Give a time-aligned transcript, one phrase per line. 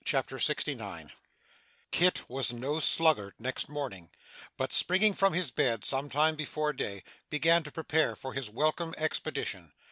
[0.03, 1.11] CHAPTER 69
[1.91, 4.09] Kit was no sluggard next morning,
[4.57, 8.95] but, springing from his bed some time before day, began to prepare for his welcome
[8.97, 9.71] expedition.